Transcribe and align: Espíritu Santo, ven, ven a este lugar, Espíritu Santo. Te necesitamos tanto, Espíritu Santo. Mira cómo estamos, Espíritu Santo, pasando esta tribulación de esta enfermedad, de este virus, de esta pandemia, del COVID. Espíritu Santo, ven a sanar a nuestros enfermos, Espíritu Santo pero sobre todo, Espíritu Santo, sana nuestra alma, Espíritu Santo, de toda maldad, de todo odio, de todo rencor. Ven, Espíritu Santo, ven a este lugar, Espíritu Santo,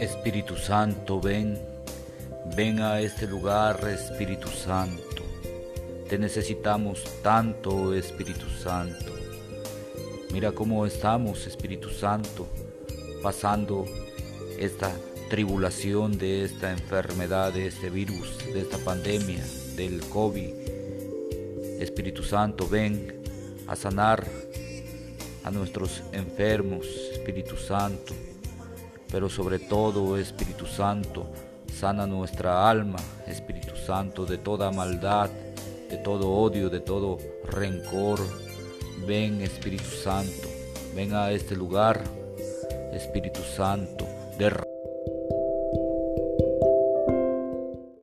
Espíritu 0.00 0.56
Santo, 0.56 1.20
ven, 1.20 1.58
ven 2.56 2.80
a 2.80 3.02
este 3.02 3.26
lugar, 3.26 3.86
Espíritu 3.86 4.48
Santo. 4.48 5.22
Te 6.08 6.18
necesitamos 6.18 7.04
tanto, 7.22 7.92
Espíritu 7.92 8.46
Santo. 8.48 9.12
Mira 10.32 10.52
cómo 10.52 10.86
estamos, 10.86 11.46
Espíritu 11.46 11.90
Santo, 11.90 12.48
pasando 13.22 13.84
esta 14.58 14.90
tribulación 15.28 16.16
de 16.16 16.44
esta 16.44 16.72
enfermedad, 16.72 17.52
de 17.52 17.66
este 17.66 17.90
virus, 17.90 18.38
de 18.54 18.62
esta 18.62 18.78
pandemia, 18.78 19.44
del 19.76 20.00
COVID. 20.08 20.50
Espíritu 21.78 22.22
Santo, 22.22 22.66
ven 22.66 23.20
a 23.66 23.76
sanar 23.76 24.26
a 25.44 25.50
nuestros 25.50 26.02
enfermos, 26.14 26.86
Espíritu 27.12 27.58
Santo 27.58 28.14
pero 29.10 29.28
sobre 29.28 29.58
todo, 29.58 30.16
Espíritu 30.16 30.66
Santo, 30.66 31.26
sana 31.72 32.06
nuestra 32.06 32.68
alma, 32.68 32.98
Espíritu 33.26 33.76
Santo, 33.76 34.24
de 34.24 34.38
toda 34.38 34.70
maldad, 34.70 35.30
de 35.88 35.96
todo 35.98 36.30
odio, 36.30 36.70
de 36.70 36.80
todo 36.80 37.18
rencor. 37.44 38.20
Ven, 39.06 39.40
Espíritu 39.40 39.90
Santo, 39.90 40.48
ven 40.94 41.14
a 41.14 41.30
este 41.32 41.56
lugar, 41.56 42.02
Espíritu 42.92 43.40
Santo, 43.56 44.06